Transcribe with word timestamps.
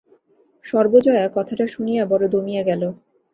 সর্বজয়া 0.65 1.23
কথাটা 1.35 1.65
শুনিয়া 1.67 2.03
বড় 2.05 2.23
দমিয়া 2.27 2.63
গেল। 2.63 2.83